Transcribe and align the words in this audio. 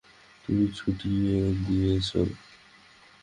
তুমিই 0.43 0.69
ছুটিয়ে 0.77 1.35
দিয়েছ। 1.65 2.09